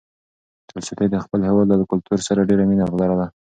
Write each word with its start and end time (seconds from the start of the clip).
تولستوی 0.67 1.07
د 1.11 1.15
خپل 1.23 1.39
هېواد 1.47 1.67
له 1.79 1.85
کلتور 1.91 2.19
سره 2.27 2.47
ډېره 2.49 2.63
مینه 2.69 2.85
لرله. 3.01 3.27